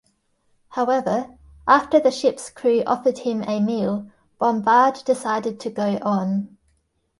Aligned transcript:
However, 0.69 1.37
after 1.67 1.99
the 1.99 2.09
ship's 2.09 2.49
crew 2.49 2.81
offered 2.87 3.19
him 3.19 3.43
a 3.47 3.59
meal, 3.59 4.07
Bombard 4.39 4.95
decided 5.05 5.59
to 5.59 5.69
go 5.69 5.99
on. 6.01 6.57